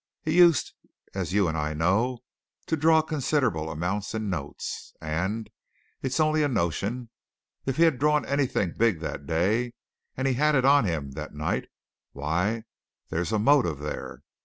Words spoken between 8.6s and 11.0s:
big that day, and he had it on